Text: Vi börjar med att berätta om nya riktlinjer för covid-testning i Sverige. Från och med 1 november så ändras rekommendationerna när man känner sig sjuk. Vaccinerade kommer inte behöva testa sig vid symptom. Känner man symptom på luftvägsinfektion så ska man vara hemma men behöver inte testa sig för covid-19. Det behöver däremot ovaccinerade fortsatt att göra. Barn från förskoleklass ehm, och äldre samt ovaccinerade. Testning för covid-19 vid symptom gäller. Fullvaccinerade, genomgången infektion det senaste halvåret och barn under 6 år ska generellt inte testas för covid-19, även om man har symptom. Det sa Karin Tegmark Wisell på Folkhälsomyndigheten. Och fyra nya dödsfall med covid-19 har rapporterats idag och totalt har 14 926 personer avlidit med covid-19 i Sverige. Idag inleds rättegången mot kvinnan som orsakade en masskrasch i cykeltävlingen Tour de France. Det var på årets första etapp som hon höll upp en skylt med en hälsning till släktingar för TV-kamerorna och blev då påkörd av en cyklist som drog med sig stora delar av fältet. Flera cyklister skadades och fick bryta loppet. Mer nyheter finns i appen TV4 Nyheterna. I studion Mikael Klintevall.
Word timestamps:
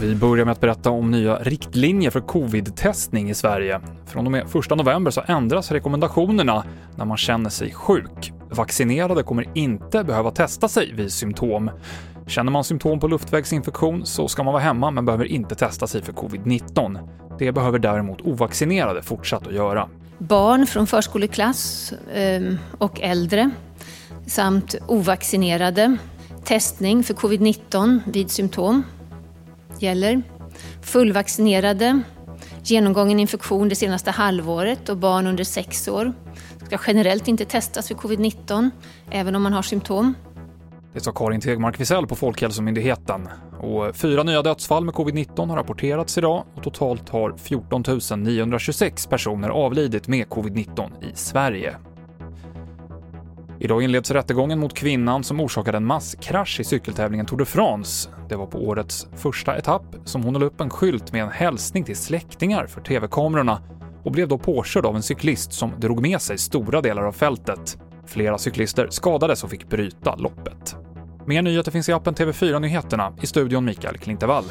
Vi 0.00 0.14
börjar 0.14 0.44
med 0.44 0.52
att 0.52 0.60
berätta 0.60 0.90
om 0.90 1.10
nya 1.10 1.36
riktlinjer 1.36 2.10
för 2.10 2.20
covid-testning 2.20 3.30
i 3.30 3.34
Sverige. 3.34 3.80
Från 4.06 4.26
och 4.26 4.32
med 4.32 4.42
1 4.42 4.70
november 4.70 5.10
så 5.10 5.22
ändras 5.26 5.72
rekommendationerna 5.72 6.64
när 6.96 7.04
man 7.04 7.16
känner 7.16 7.50
sig 7.50 7.72
sjuk. 7.72 8.32
Vaccinerade 8.50 9.22
kommer 9.22 9.48
inte 9.54 10.04
behöva 10.04 10.30
testa 10.30 10.68
sig 10.68 10.92
vid 10.92 11.12
symptom. 11.12 11.70
Känner 12.26 12.52
man 12.52 12.64
symptom 12.64 13.00
på 13.00 13.08
luftvägsinfektion 13.08 14.06
så 14.06 14.28
ska 14.28 14.42
man 14.42 14.52
vara 14.52 14.62
hemma 14.62 14.90
men 14.90 15.04
behöver 15.04 15.24
inte 15.24 15.54
testa 15.54 15.86
sig 15.86 16.02
för 16.02 16.12
covid-19. 16.12 17.08
Det 17.38 17.52
behöver 17.52 17.78
däremot 17.78 18.20
ovaccinerade 18.20 19.02
fortsatt 19.02 19.46
att 19.46 19.54
göra. 19.54 19.88
Barn 20.18 20.66
från 20.66 20.86
förskoleklass 20.86 21.92
ehm, 22.14 22.58
och 22.78 23.00
äldre 23.00 23.50
samt 24.26 24.74
ovaccinerade. 24.86 25.96
Testning 26.44 27.04
för 27.04 27.14
covid-19 27.14 28.00
vid 28.06 28.30
symptom 28.30 28.82
gäller. 29.78 30.22
Fullvaccinerade, 30.82 32.00
genomgången 32.62 33.20
infektion 33.20 33.68
det 33.68 33.74
senaste 33.74 34.10
halvåret 34.10 34.88
och 34.88 34.96
barn 34.96 35.26
under 35.26 35.44
6 35.44 35.88
år 35.88 36.12
ska 36.66 36.78
generellt 36.86 37.28
inte 37.28 37.44
testas 37.44 37.88
för 37.88 37.94
covid-19, 37.94 38.70
även 39.10 39.36
om 39.36 39.42
man 39.42 39.52
har 39.52 39.62
symptom. 39.62 40.14
Det 40.92 41.00
sa 41.00 41.12
Karin 41.12 41.40
Tegmark 41.40 41.80
Wisell 41.80 42.06
på 42.06 42.16
Folkhälsomyndigheten. 42.16 43.28
Och 43.60 43.96
fyra 43.96 44.22
nya 44.22 44.42
dödsfall 44.42 44.84
med 44.84 44.94
covid-19 44.94 45.48
har 45.48 45.56
rapporterats 45.56 46.18
idag 46.18 46.44
och 46.54 46.62
totalt 46.62 47.08
har 47.08 47.36
14 47.36 47.84
926 48.22 49.06
personer 49.06 49.48
avlidit 49.48 50.08
med 50.08 50.26
covid-19 50.26 50.90
i 51.02 51.16
Sverige. 51.16 51.76
Idag 53.60 53.82
inleds 53.82 54.10
rättegången 54.10 54.58
mot 54.58 54.74
kvinnan 54.74 55.24
som 55.24 55.40
orsakade 55.40 55.76
en 55.76 55.84
masskrasch 55.84 56.60
i 56.60 56.64
cykeltävlingen 56.64 57.26
Tour 57.26 57.38
de 57.38 57.44
France. 57.44 58.10
Det 58.28 58.36
var 58.36 58.46
på 58.46 58.58
årets 58.58 59.06
första 59.16 59.56
etapp 59.56 59.96
som 60.04 60.22
hon 60.22 60.34
höll 60.34 60.42
upp 60.42 60.60
en 60.60 60.70
skylt 60.70 61.12
med 61.12 61.22
en 61.22 61.30
hälsning 61.30 61.84
till 61.84 61.96
släktingar 61.96 62.66
för 62.66 62.80
TV-kamerorna 62.80 63.62
och 64.04 64.12
blev 64.12 64.28
då 64.28 64.38
påkörd 64.38 64.86
av 64.86 64.96
en 64.96 65.02
cyklist 65.02 65.52
som 65.52 65.72
drog 65.80 66.02
med 66.02 66.20
sig 66.20 66.38
stora 66.38 66.80
delar 66.80 67.02
av 67.02 67.12
fältet. 67.12 67.78
Flera 68.06 68.38
cyklister 68.38 68.88
skadades 68.90 69.44
och 69.44 69.50
fick 69.50 69.68
bryta 69.68 70.16
loppet. 70.16 70.76
Mer 71.26 71.42
nyheter 71.42 71.70
finns 71.70 71.88
i 71.88 71.92
appen 71.92 72.14
TV4 72.14 72.60
Nyheterna. 72.60 73.12
I 73.22 73.26
studion 73.26 73.64
Mikael 73.64 73.98
Klintevall. 73.98 74.44